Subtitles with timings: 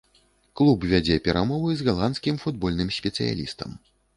[0.61, 3.69] Клуб вядзе перамовы з галандскім футбольным спецыялістам.